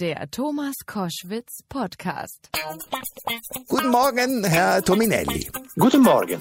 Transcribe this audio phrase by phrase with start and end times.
[0.00, 2.50] Der Thomas Koschwitz Podcast.
[3.66, 5.50] Guten Morgen, Herr Tominelli.
[5.76, 6.40] Guten Morgen.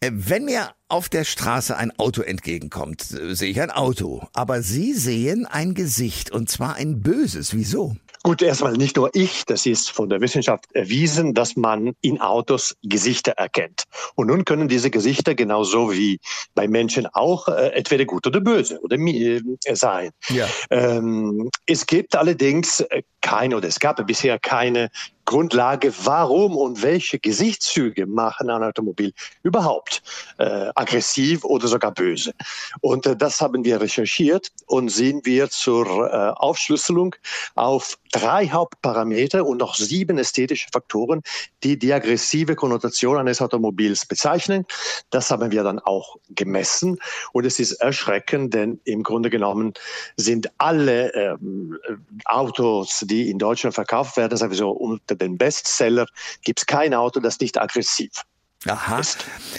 [0.00, 4.28] Äh, wenn mir auf der Straße ein Auto entgegenkommt, äh, sehe ich ein Auto.
[4.34, 7.54] Aber Sie sehen ein Gesicht und zwar ein böses.
[7.54, 7.96] Wieso?
[8.26, 12.74] Gut, erstmal nicht nur ich, das ist von der Wissenschaft erwiesen, dass man in Autos
[12.82, 13.84] Gesichter erkennt.
[14.16, 16.18] Und nun können diese Gesichter genauso wie
[16.56, 19.40] bei Menschen auch äh, entweder gut oder böse oder äh,
[19.74, 20.10] sein.
[20.28, 20.48] Ja.
[20.70, 24.90] Ähm, es gibt allerdings äh, keine oder es gab bisher keine
[25.26, 29.12] Grundlage, warum und welche Gesichtszüge machen ein Automobil
[29.42, 30.02] überhaupt
[30.38, 32.32] äh, aggressiv oder sogar böse.
[32.80, 37.14] Und äh, das haben wir recherchiert und sind wir zur äh, Aufschlüsselung
[37.56, 41.22] auf drei Hauptparameter und noch sieben ästhetische Faktoren,
[41.62, 44.64] die die aggressive Konnotation eines Automobils bezeichnen.
[45.10, 46.98] Das haben wir dann auch gemessen
[47.32, 49.74] und es ist erschreckend, denn im Grunde genommen
[50.16, 51.78] sind alle ähm,
[52.24, 56.06] Autos, die in Deutschland verkauft werden, sowieso unter den Bestseller,
[56.42, 58.24] gibt es kein Auto, das nicht aggressiv
[58.68, 59.00] Aha.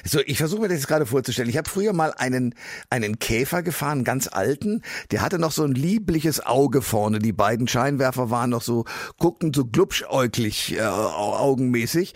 [0.03, 1.49] So, ich versuche mir das jetzt gerade vorzustellen.
[1.49, 2.55] Ich habe früher mal einen
[2.89, 4.81] einen Käfer gefahren, einen ganz alten.
[5.11, 7.19] Der hatte noch so ein liebliches Auge vorne.
[7.19, 8.85] Die beiden Scheinwerfer waren noch so
[9.17, 12.15] guckten so glubschäuglich äh, augenmäßig.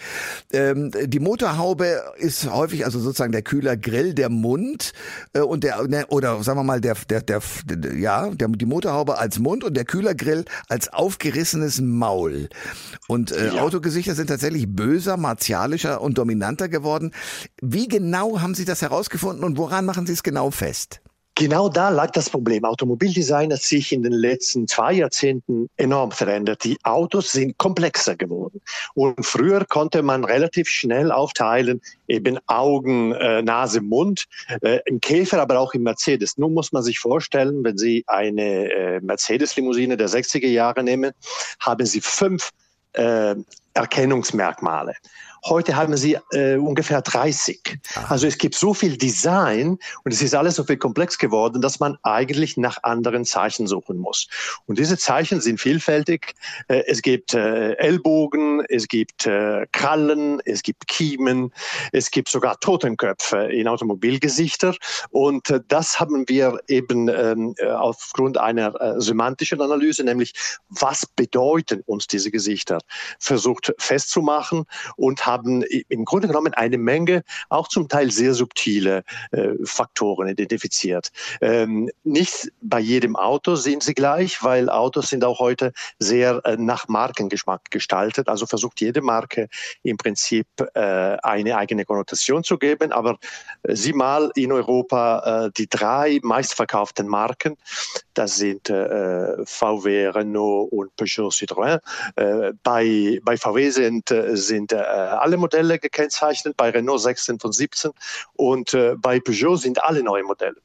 [0.51, 4.93] Ähm, die Motorhaube ist häufig also sozusagen der kühler Grill, der Mund
[5.33, 8.65] äh, und der ne, oder sagen wir mal der der der, der ja der die
[8.65, 12.49] Motorhaube als Mund und der Kühlergrill als aufgerissenes Maul.
[13.07, 13.61] Und äh, ja.
[13.61, 17.13] Autogesichter sind tatsächlich böser, martialischer und dominanter geworden geworden.
[17.61, 21.01] Wie genau haben Sie das herausgefunden und woran machen Sie es genau fest?
[21.35, 22.65] Genau da lag das Problem.
[22.65, 26.63] Automobildesign hat sich in den letzten zwei Jahrzehnten enorm verändert.
[26.65, 28.61] Die Autos sind komplexer geworden.
[28.93, 34.25] Und früher konnte man relativ schnell aufteilen, eben Augen, äh, Nase, Mund,
[34.61, 36.37] äh, im Käfer, aber auch im Mercedes.
[36.37, 41.13] Nun muss man sich vorstellen, wenn Sie eine äh, Mercedes-Limousine der 60er Jahre nehmen,
[41.59, 42.51] haben Sie fünf
[42.93, 43.35] äh,
[43.73, 44.95] Erkennungsmerkmale.
[45.45, 47.79] Heute haben sie äh, ungefähr 30.
[48.07, 51.79] Also es gibt so viel Design und es ist alles so viel komplex geworden, dass
[51.79, 54.27] man eigentlich nach anderen Zeichen suchen muss.
[54.67, 56.35] Und diese Zeichen sind vielfältig.
[56.67, 61.51] Äh, es gibt äh, Ellbogen, es gibt äh, Krallen, es gibt Kiemen,
[61.91, 64.75] es gibt sogar Totenköpfe in Automobilgesichter.
[65.09, 70.33] Und äh, das haben wir eben ähm, äh, aufgrund einer äh, semantischen Analyse, nämlich
[70.69, 72.77] was bedeuten uns diese Gesichter,
[73.17, 74.65] versucht festzumachen
[74.97, 81.11] und haben im Grunde genommen eine Menge, auch zum Teil sehr subtile äh, Faktoren identifiziert.
[81.41, 86.57] Ähm, nicht bei jedem Auto sind sie gleich, weil Autos sind auch heute sehr äh,
[86.57, 88.27] nach Markengeschmack gestaltet.
[88.27, 89.47] Also versucht jede Marke
[89.83, 90.79] im Prinzip äh,
[91.23, 92.91] eine eigene Konnotation zu geben.
[92.91, 93.17] Aber
[93.63, 97.57] äh, sieh mal in Europa äh, die drei meistverkauften Marken,
[98.13, 101.79] das sind äh, VW, Renault und Peugeot Citroën.
[102.63, 104.73] bei, bei VW sind, sind
[105.21, 107.91] alle Modelle gekennzeichnet, bei Renault 16 von 17
[108.33, 110.57] und äh, bei Peugeot sind alle neue Modelle.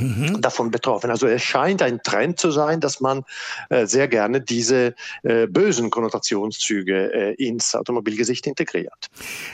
[0.00, 0.40] Mhm.
[0.40, 1.10] davon betroffen.
[1.10, 3.24] Also es scheint ein Trend zu sein, dass man
[3.68, 4.94] äh, sehr gerne diese
[5.24, 9.08] äh, bösen Konnotationszüge äh, ins Automobilgesicht integriert.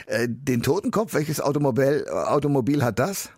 [0.05, 3.31] Äh, den Totenkopf, welches Automobil, Automobil hat das?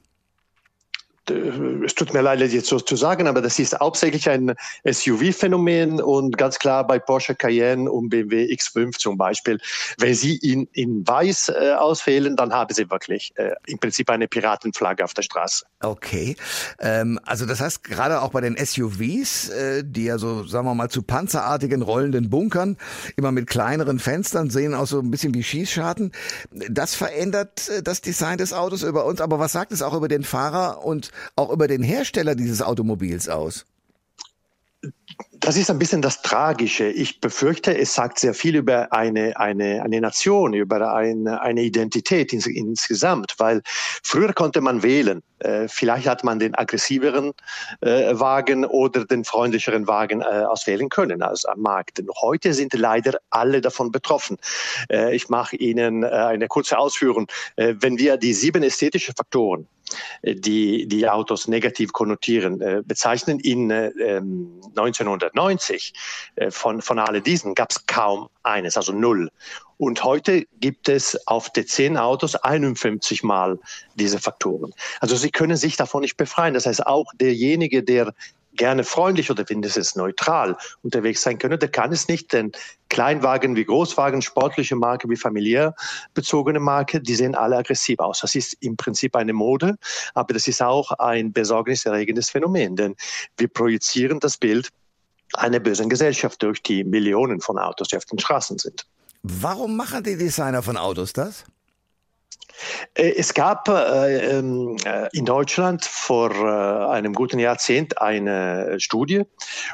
[1.30, 4.54] Äh, es tut mir leid, jetzt so zu sagen, aber das ist hauptsächlich ein
[4.86, 9.60] SUV-Phänomen und ganz klar bei Porsche Cayenne und BMW X5 zum Beispiel.
[9.98, 14.28] Wenn Sie ihn in weiß äh, auswählen, dann haben Sie wirklich äh, im Prinzip eine
[14.28, 15.66] Piratenflagge auf der Straße.
[15.82, 16.36] Okay,
[16.80, 20.76] ähm, also das heißt gerade auch bei den SUVs, äh, die ja so, sagen wir
[20.76, 22.78] mal, zu panzerartigen rollenden Bunkern,
[23.16, 26.12] immer mit kleineren Fenstern, sehen auch so ein bisschen wie Schießscharten.
[26.70, 30.08] Das verändert äh, das Design des Autos über uns, aber was sagt es auch über
[30.08, 33.66] den Fahrer und auch über den Hersteller dieses Automobils aus?
[35.40, 36.88] Das ist ein bisschen das Tragische.
[36.88, 42.34] Ich befürchte, es sagt sehr viel über eine, eine, eine Nation, über eine, eine Identität
[42.34, 45.22] ins, insgesamt, weil früher konnte man wählen.
[45.40, 47.34] Äh, vielleicht hat man den aggressiveren
[47.82, 52.00] äh, Wagen oder den freundlicheren Wagen äh, auswählen können als am Markt.
[52.00, 54.38] Denn heute sind leider alle davon betroffen.
[54.90, 57.28] Äh, ich mache Ihnen äh, eine kurze Ausführung.
[57.56, 59.68] Äh, wenn wir die sieben ästhetischen Faktoren
[60.24, 63.40] die die Autos negativ konnotieren, bezeichnen.
[63.40, 65.94] In 1990
[66.38, 69.30] ähm, von, von all diesen gab es kaum eines, also null.
[69.78, 73.60] Und heute gibt es auf den zehn Autos 51 Mal
[73.96, 74.74] diese Faktoren.
[75.00, 76.56] Also Sie können sich davon nicht befreien.
[76.56, 78.14] Das heißt, auch derjenige, der
[78.58, 82.52] gerne freundlich oder mindestens neutral unterwegs sein können, der kann es nicht, denn
[82.90, 85.76] Kleinwagen wie Großwagen, sportliche Marke wie familiär
[86.14, 88.22] bezogene Marke, die sehen alle aggressiv aus.
[88.22, 89.78] Das ist im Prinzip eine Mode,
[90.14, 92.96] aber das ist auch ein besorgniserregendes Phänomen, denn
[93.38, 94.70] wir projizieren das Bild
[95.34, 98.86] einer bösen Gesellschaft durch die Millionen von Autos, die auf den Straßen sind.
[99.24, 101.44] Warum machen die Designer von Autos das?
[102.94, 106.32] Äh, es gab äh, ähm, äh, in Deutschland vor
[106.90, 109.24] einem guten Jahrzehnt eine Studie.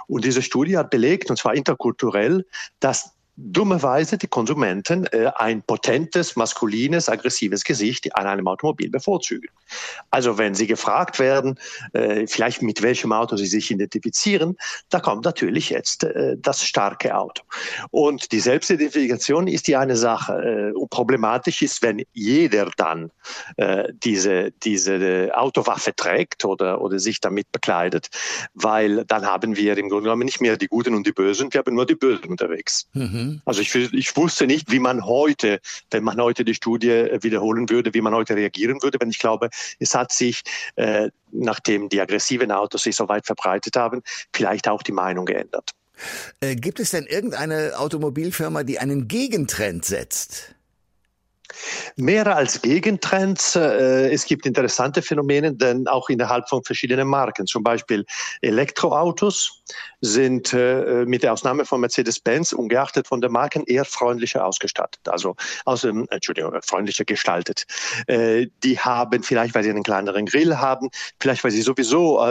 [0.07, 2.45] Und diese Studie hat belegt, und zwar interkulturell,
[2.79, 9.49] dass dummerweise die Konsumenten äh, ein potentes, maskulines, aggressives Gesicht an einem Automobil bevorzugen.
[10.11, 11.59] Also wenn sie gefragt werden,
[11.93, 14.55] äh, vielleicht mit welchem Auto sie sich identifizieren,
[14.89, 17.43] da kommt natürlich jetzt äh, das starke Auto.
[17.89, 20.33] Und die Selbstidentifikation ist die eine Sache.
[20.33, 23.09] Äh, und problematisch ist, wenn jeder dann
[23.57, 28.09] äh, diese, diese Autowaffe trägt oder, oder sich damit bekleidet,
[28.53, 31.59] weil dann haben wir im Grunde genommen nicht mehr die Guten und die Bösen, wir
[31.59, 32.87] haben nur die Bösen unterwegs.
[32.93, 33.22] Mhm.
[33.23, 33.41] Mhm.
[33.45, 35.59] Also ich, ich wusste nicht, wie man heute,
[35.91, 38.99] wenn man heute die Studie äh, wiederholen würde, wie man heute reagieren würde.
[38.99, 39.49] Wenn ich glaube,
[39.79, 40.43] es hat sich,
[40.75, 44.01] äh, nachdem die aggressiven Autos sich so weit verbreitet haben,
[44.33, 45.71] vielleicht auch die Meinung geändert.
[46.39, 50.55] Äh, gibt es denn irgendeine Automobilfirma, die einen Gegentrend setzt?
[51.95, 53.55] Mehr als Gegentrends.
[53.55, 57.45] Äh, es gibt interessante Phänomene, denn auch innerhalb von verschiedenen Marken.
[57.45, 58.05] Zum Beispiel
[58.41, 59.63] Elektroautos
[60.01, 65.07] sind äh, mit der Ausnahme von Mercedes-Benz ungeachtet von der Marken eher freundlicher ausgestattet.
[65.07, 65.35] Also,
[65.65, 67.65] also Entschuldigung, freundlicher gestaltet.
[68.07, 70.89] Äh, die haben vielleicht, weil sie einen kleineren Grill haben,
[71.19, 72.23] vielleicht, weil sie sowieso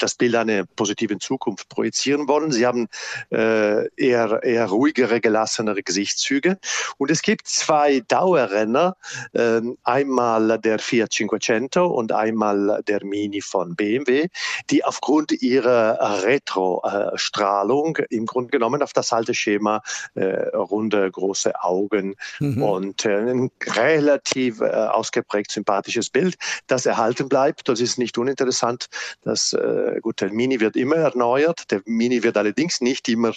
[0.00, 2.50] das Bild einer positiven Zukunft projizieren wollen.
[2.52, 2.88] Sie haben
[3.30, 6.58] eher, eher ruhigere, gelassenere Gesichtszüge.
[6.96, 8.96] Und es gibt zwei Dauerrennen Renner,
[9.34, 14.28] ähm, einmal der Fiat 500 und einmal der Mini von BMW,
[14.70, 19.82] die aufgrund ihrer Retro-Strahlung im Grunde genommen auf das alte Schema
[20.14, 22.62] äh, runde, große Augen mhm.
[22.62, 26.36] und äh, ein relativ äh, ausgeprägt sympathisches Bild,
[26.66, 27.68] das erhalten bleibt.
[27.68, 28.86] Das ist nicht uninteressant.
[29.22, 29.56] Das,
[30.02, 31.70] gut, der Mini wird immer erneuert.
[31.70, 33.32] Der Mini wird allerdings nicht immer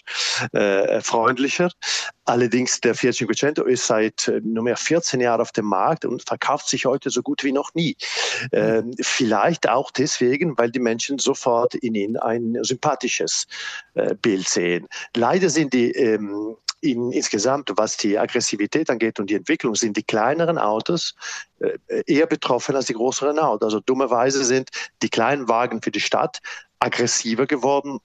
[1.01, 1.69] freundlicher.
[2.25, 6.85] Allerdings der Fiat 500 ist seit nunmehr 14 Jahren auf dem Markt und verkauft sich
[6.85, 7.95] heute so gut wie noch nie.
[8.51, 13.47] Ähm, vielleicht auch deswegen, weil die Menschen sofort in ihn ein sympathisches
[13.93, 14.87] äh, Bild sehen.
[15.15, 20.03] Leider sind die ähm, in, insgesamt, was die Aggressivität angeht und die Entwicklung, sind die
[20.03, 21.15] kleineren Autos
[21.59, 21.77] äh,
[22.07, 23.65] eher betroffen als die größeren Autos.
[23.65, 24.69] Also dummerweise sind
[25.01, 26.39] die kleinen Wagen für die Stadt
[26.79, 27.99] aggressiver geworden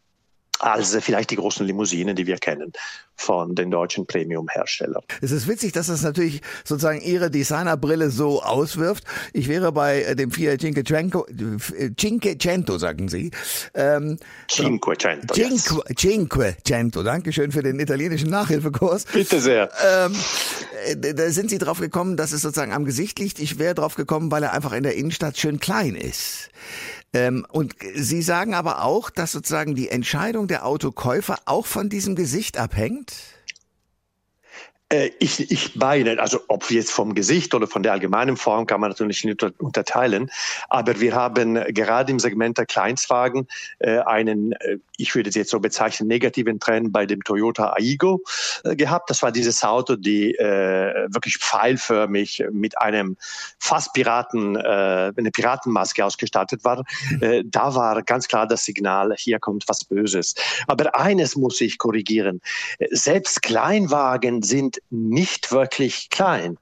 [0.61, 2.73] als vielleicht die großen Limousinen, die wir kennen
[3.17, 5.03] von den deutschen Premium-Herstellern.
[5.23, 9.05] Es ist witzig, dass das natürlich sozusagen Ihre Designerbrille so auswirft.
[9.33, 11.27] Ich wäre bei äh, dem Fiat Cinquecento,
[11.99, 13.31] Cinquecento sagen Sie.
[13.75, 14.19] Ähm,
[14.51, 15.35] Cinquecento.
[15.35, 15.97] Cinque, yes.
[15.97, 17.03] Cinquecento.
[17.03, 19.07] Dankeschön für den italienischen Nachhilfekurs.
[19.07, 19.71] Bitte sehr.
[19.83, 20.15] Ähm,
[20.87, 23.39] äh, da sind Sie drauf gekommen, dass es sozusagen am Gesicht liegt.
[23.39, 26.51] Ich wäre drauf gekommen, weil er einfach in der Innenstadt schön klein ist.
[27.17, 32.15] Ähm, und Sie sagen aber auch, dass sozusagen die Entscheidung der Autokäufer auch von diesem
[32.15, 33.15] Gesicht abhängt?
[34.89, 38.81] Äh, ich, ich meine, also ob jetzt vom Gesicht oder von der allgemeinen Form kann
[38.81, 40.31] man natürlich nicht unterteilen,
[40.69, 43.49] aber wir haben gerade im Segment der Kleinstwagen
[43.81, 48.21] äh, einen, äh, ich würde es jetzt so bezeichnen, negativen Trend bei dem Toyota Aigo
[48.63, 49.11] gehabt.
[49.11, 53.19] Das war dieses Auto, die wirklich pfeilförmig mit einem
[53.59, 56.83] fast Piraten, eine Piratenmaske ausgestattet war.
[57.45, 60.35] Da war ganz klar das Signal, hier kommt was Böses.
[60.67, 62.41] Aber eines muss ich korrigieren.
[62.91, 66.59] Selbst Kleinwagen sind nicht wirklich klein.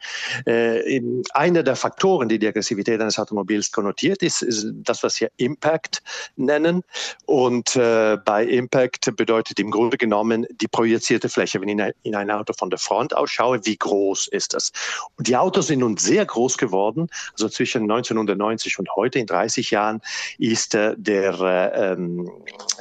[0.47, 1.01] Äh,
[1.33, 6.03] einer der Faktoren, die die Aggressivität eines Automobils konnotiert, ist, ist das, was wir Impact
[6.37, 6.83] nennen.
[7.27, 11.61] Und äh, bei Impact bedeutet im Grunde genommen die projizierte Fläche.
[11.61, 14.73] Wenn ich in ein Auto von der Front ausschaue, wie groß ist das?
[15.17, 17.09] Und die Autos sind nun sehr groß geworden.
[17.33, 20.01] Also zwischen 1990 und heute in 30 Jahren
[20.39, 22.31] ist äh, der, äh, ähm,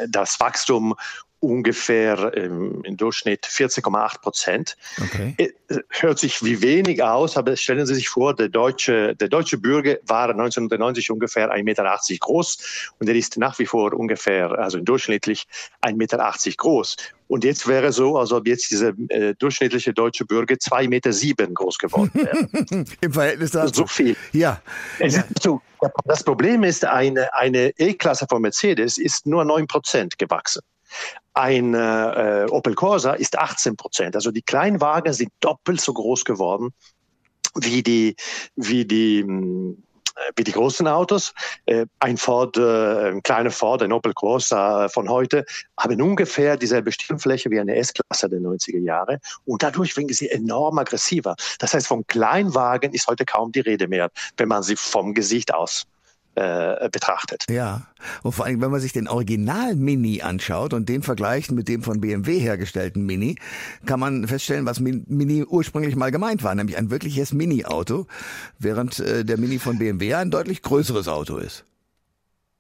[0.08, 0.96] das Wachstum
[1.44, 4.78] ungefähr ähm, im Durchschnitt 14,8 Prozent.
[5.00, 5.36] Okay.
[5.38, 5.50] Äh,
[5.90, 9.98] hört sich wie wenig aus, aber stellen Sie sich vor, der deutsche, der deutsche Bürger
[10.08, 15.46] war 1990 ungefähr 1,80 Meter groß und er ist nach wie vor ungefähr, also durchschnittlich
[15.82, 16.96] 1,80 Meter groß.
[17.28, 21.54] Und jetzt wäre so, als ob jetzt dieser äh, durchschnittliche deutsche Bürger 2,7 Meter sieben
[21.54, 22.86] groß geworden wäre.
[23.02, 23.82] Im Verhältnis dazu.
[23.82, 24.16] So viel.
[24.32, 24.62] Ja.
[25.42, 25.62] So,
[26.06, 30.62] das Problem ist, eine, eine E-Klasse von Mercedes ist nur 9 Prozent gewachsen.
[31.34, 34.16] Ein äh, Opel Corsa ist 18 Prozent.
[34.16, 36.74] Also die Kleinwagen sind doppelt so groß geworden
[37.56, 38.16] wie die,
[38.56, 39.84] wie die, hm,
[40.36, 41.34] wie die großen Autos.
[41.66, 45.46] Äh, ein Ford, äh, ein kleiner Ford, ein Opel Corsa von heute,
[45.78, 49.20] haben ungefähr dieselbe Stirnfläche wie eine S-Klasse der 90er Jahre.
[49.46, 51.36] Und dadurch werden sie enorm aggressiver.
[51.60, 55.54] Das heißt, vom Kleinwagen ist heute kaum die Rede mehr, wenn man sie vom Gesicht
[55.54, 55.86] aus
[56.36, 57.46] äh, betrachtet.
[57.50, 57.88] Ja,
[58.24, 61.84] und vor allem, wenn man sich den Original Mini anschaut und den vergleicht mit dem
[61.84, 63.38] von BMW hergestellten Mini,
[63.86, 68.08] kann man feststellen, was Mini ursprünglich mal gemeint war, nämlich ein wirkliches Mini-Auto,
[68.60, 71.66] während äh, der Mini von BMW ein deutlich größeres Auto ist.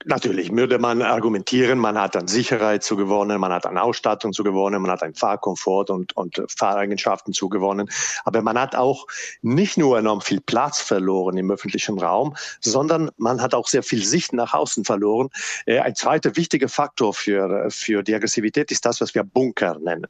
[0.05, 4.43] Natürlich würde man argumentieren, man hat an Sicherheit zu gewonnen, man hat an Ausstattung zu
[4.43, 7.89] gewonnen, man hat an Fahrkomfort und, und Fahreigenschaften zu gewonnen.
[8.25, 9.07] Aber man hat auch
[9.41, 14.03] nicht nur enorm viel Platz verloren im öffentlichen Raum, sondern man hat auch sehr viel
[14.03, 15.29] Sicht nach außen verloren.
[15.65, 20.07] Äh, ein zweiter wichtiger Faktor für, für die Aggressivität ist das, was wir Bunker nennen.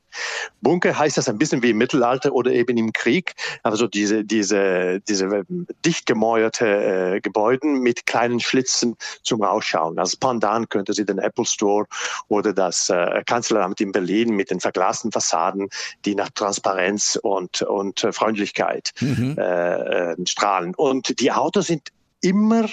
[0.62, 3.36] Bunker heißt das ein bisschen wie im Mittelalter oder eben im Krieg.
[3.62, 5.44] Also diese, diese, diese
[5.86, 10.00] dicht gemäuerte äh, Gebäuden mit kleinen Schlitzen zum Rausschauen anschauen.
[10.00, 11.86] Als Pendant könnte sie den Apple Store
[12.28, 15.70] oder das äh, Kanzleramt in Berlin mit den verglasten Fassaden,
[16.06, 19.36] die nach Transparenz und, und Freundlichkeit mhm.
[19.38, 20.74] äh, äh strahlen.
[20.76, 21.90] Und die Autos sind
[22.22, 22.70] immer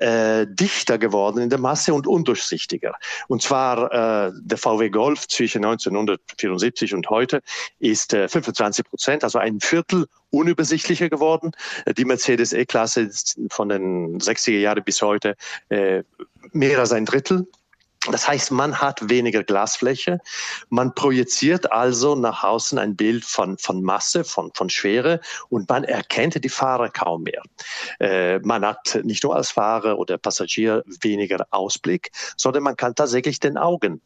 [0.00, 2.94] äh, dichter geworden in der Masse und undurchsichtiger.
[3.28, 7.42] Und zwar äh, der VW Golf zwischen 1974 und heute
[7.78, 11.52] ist äh, 25 Prozent, also ein Viertel unübersichtlicher geworden.
[11.96, 13.10] Die Mercedes E-Klasse
[13.50, 15.36] von den 60er Jahren bis heute
[15.68, 16.02] äh,
[16.52, 17.46] mehr als ein Drittel
[18.10, 20.18] das heißt, man hat weniger Glasfläche,
[20.70, 25.20] man projiziert also nach außen ein Bild von, von Masse, von, von Schwere
[25.50, 27.42] und man erkennt die Fahrer kaum mehr.
[28.00, 33.38] Äh, man hat nicht nur als Fahrer oder Passagier weniger Ausblick, sondern man kann tatsächlich
[33.38, 34.02] den Augen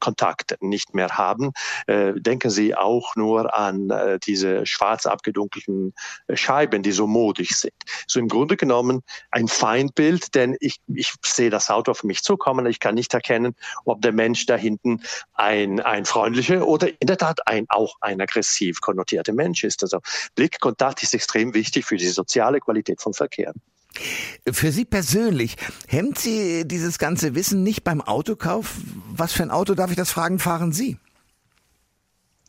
[0.00, 1.52] Kontakt nicht mehr haben.
[1.86, 5.94] Äh, denken Sie auch nur an äh, diese schwarz abgedunkelten
[6.32, 7.74] Scheiben, die so modisch sind.
[8.06, 12.66] So im Grunde genommen ein Feindbild, denn ich, ich sehe das Auto auf mich zukommen,
[12.66, 13.54] ich kann nicht erkennen,
[13.84, 15.02] ob der Mensch da hinten
[15.34, 19.82] ein, ein freundlicher oder in der Tat ein, auch ein aggressiv konnotierter Mensch ist.
[19.82, 20.00] Also
[20.34, 23.52] Blickkontakt ist extrem wichtig für die soziale Qualität von Verkehr.
[24.50, 28.74] Für Sie persönlich, hemmt Sie dieses ganze Wissen nicht beim Autokauf?
[29.14, 30.98] Was für ein Auto, darf ich das fragen, fahren Sie?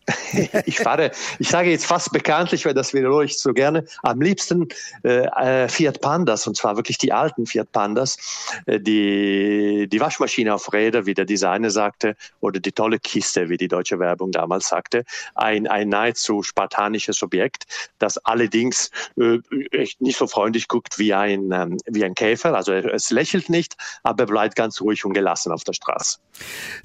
[0.66, 4.68] ich fahre, ich sage jetzt fast bekanntlich, weil das wiederhole ich so gerne, am liebsten
[5.04, 8.18] äh, äh, Fiat Pandas und zwar wirklich die alten Fiat Pandas,
[8.66, 13.58] äh, die, die Waschmaschine auf Räder, wie der Designer sagte, oder die tolle Kiste, wie
[13.58, 15.04] die deutsche Werbung damals sagte,
[15.36, 17.66] ein, ein nahezu spartanisches Objekt,
[18.00, 19.40] das allerdings äh,
[19.72, 23.76] echt nicht so freundlich guckt wie ein, ähm, wie ein Käfer, also es lächelt nicht,
[24.04, 26.20] aber bleibt ganz ruhig und gelassen auf der Straße.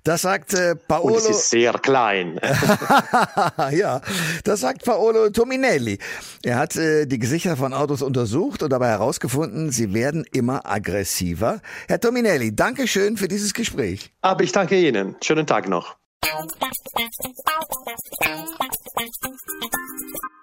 [0.03, 1.15] Das sagt äh, Paolo.
[1.15, 2.41] Und es ist sehr klein.
[3.73, 4.01] ja,
[4.45, 5.99] das sagt Paolo Tominelli.
[6.43, 11.61] Er hat äh, die Gesichter von Autos untersucht und dabei herausgefunden, sie werden immer aggressiver.
[11.89, 14.13] Herr Tominelli, danke schön für dieses Gespräch.
[14.21, 15.17] Aber ich danke Ihnen.
[15.23, 15.97] Schönen Tag noch.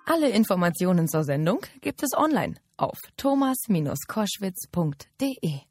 [0.06, 5.69] Alle Informationen zur Sendung gibt es online auf thomas-koschwitz.de.